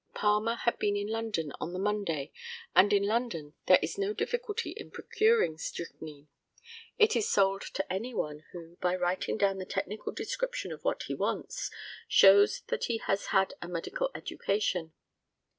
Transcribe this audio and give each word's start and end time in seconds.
Palmer 0.15 0.55
had 0.55 0.79
been 0.79 0.95
to 0.95 1.13
London 1.13 1.53
on 1.59 1.73
the 1.73 1.79
Monday, 1.79 2.31
and 2.75 2.91
in 2.91 3.03
London 3.03 3.53
there 3.67 3.77
is 3.83 3.99
no 3.99 4.13
difficulty 4.15 4.71
in 4.71 4.89
procuring 4.89 5.59
strychnine. 5.59 6.27
It 6.97 7.15
is 7.15 7.29
sold 7.29 7.61
to 7.75 7.93
any 7.93 8.11
one 8.11 8.41
who, 8.51 8.77
by 8.77 8.95
writing 8.95 9.37
down 9.37 9.59
the 9.59 9.63
technical 9.67 10.11
description 10.11 10.71
of 10.71 10.83
what 10.83 11.03
he 11.03 11.13
wants, 11.13 11.69
shows 12.07 12.61
that 12.69 12.85
he 12.85 12.97
has 13.05 13.27
had 13.27 13.53
a 13.61 13.67
medical 13.67 14.09
education. 14.15 14.91